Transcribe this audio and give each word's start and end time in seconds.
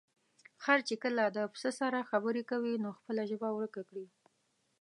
خر 0.63 0.79
چې 0.87 0.95
کله 1.03 1.23
د 1.35 1.37
پسه 1.53 1.71
سره 1.79 2.07
خبرې 2.11 2.43
کوي، 2.51 2.73
نو 2.83 2.89
خپله 2.99 3.21
ژبه 3.29 3.49
ورکه 3.53 3.81
کړي. 3.89 4.05